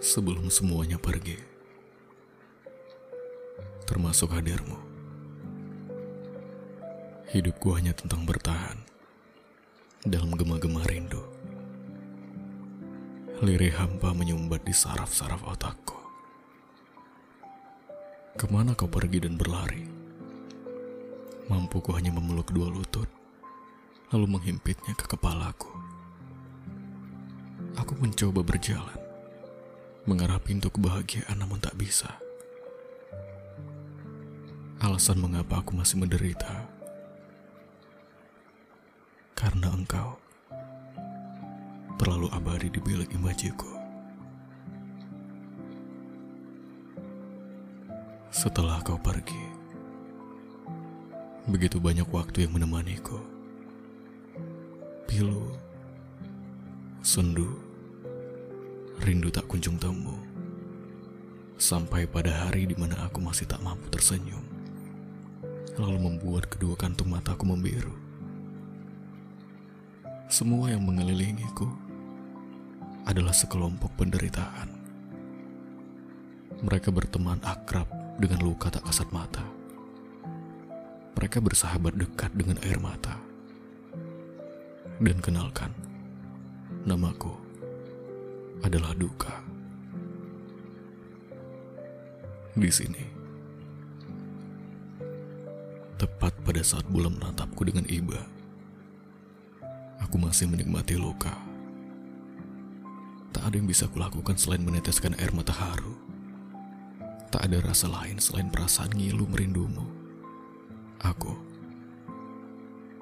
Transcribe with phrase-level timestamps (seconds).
[0.00, 1.40] sebelum semuanya pergi,
[3.88, 4.76] termasuk hadirmu.
[7.32, 8.78] Hidupku hanya tentang bertahan
[10.06, 11.20] dalam gema-gema rindu.
[13.44, 15.98] Lirih hampa menyumbat di saraf-saraf otakku.
[18.36, 19.84] Ke mana kau pergi dan berlari?
[21.48, 23.08] Mampuku hanya memeluk dua lutut,
[24.12, 25.68] lalu menghimpitnya ke kepalaku.
[27.76, 28.98] Aku mencoba berjalan,
[30.06, 32.06] mengarah pintu kebahagiaan namun tak bisa.
[34.78, 36.62] Alasan mengapa aku masih menderita,
[39.34, 40.14] karena engkau
[41.98, 43.66] terlalu abadi di bilik imajiku.
[48.30, 49.42] Setelah kau pergi,
[51.50, 53.18] begitu banyak waktu yang menemaniku.
[55.10, 55.50] Pilu,
[57.02, 57.65] sendu,
[59.02, 60.16] rindu tak kunjung temu.
[61.56, 64.44] Sampai pada hari di mana aku masih tak mampu tersenyum,
[65.80, 67.92] lalu membuat kedua kantung mataku membiru.
[70.28, 71.68] Semua yang mengelilingiku
[73.08, 74.68] adalah sekelompok penderitaan.
[76.60, 77.88] Mereka berteman akrab
[78.20, 79.44] dengan luka tak kasat mata.
[81.16, 83.16] Mereka bersahabat dekat dengan air mata.
[85.00, 85.72] Dan kenalkan,
[86.84, 87.45] namaku
[88.64, 89.32] adalah duka.
[92.56, 93.04] Di sini,
[96.00, 98.16] tepat pada saat bulan menatapku dengan iba,
[100.00, 101.36] aku masih menikmati luka.
[103.36, 105.92] Tak ada yang bisa kulakukan selain meneteskan air mata haru.
[107.28, 109.84] Tak ada rasa lain selain perasaan ngilu merindumu.
[111.04, 111.36] Aku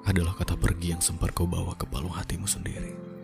[0.03, 3.14] adalah kata pergi yang sempat kau bawa ke palung hatimu sendiri.